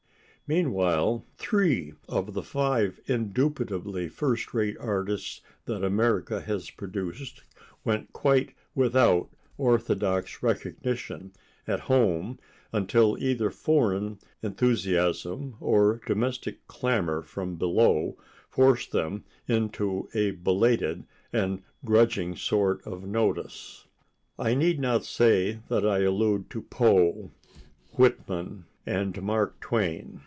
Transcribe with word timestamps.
Meanwhile, 0.51 1.25
three 1.37 1.93
of 2.09 2.33
the 2.33 2.43
five 2.43 2.99
indubitably 3.07 4.09
first 4.09 4.53
rate 4.53 4.75
artists 4.81 5.39
that 5.63 5.81
America 5.81 6.41
has 6.41 6.69
produced 6.69 7.41
went 7.85 8.11
quite 8.11 8.53
without 8.75 9.29
orthodox 9.57 10.43
recognition 10.43 11.31
at 11.69 11.79
home 11.87 12.37
until 12.73 13.17
either 13.17 13.49
foreign 13.49 14.19
enthusiasm 14.43 15.55
or 15.61 16.01
domestic 16.05 16.67
clamor 16.67 17.21
from 17.21 17.55
below 17.55 18.17
forced 18.49 18.91
them 18.91 19.23
into 19.47 20.09
a 20.13 20.31
belated 20.31 21.05
and 21.31 21.61
grudging 21.85 22.35
sort 22.35 22.85
of 22.85 23.07
notice. 23.07 23.87
I 24.37 24.53
need 24.55 24.81
not 24.81 25.05
say 25.05 25.59
that 25.69 25.87
I 25.87 25.99
allude 25.99 26.49
to 26.49 26.61
Poe, 26.61 27.31
Whitman 27.93 28.65
and 28.85 29.21
Mark 29.23 29.57
Twain. 29.61 30.19